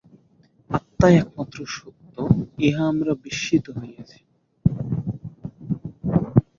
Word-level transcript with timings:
আত্মাই 0.71 1.13
একমাত্র 1.17 1.57
সত্য, 1.75 2.15
ইহা 2.59 2.83
আমরা 2.91 3.11
বিস্মৃত 3.23 3.65
হইয়াছি। 3.77 4.19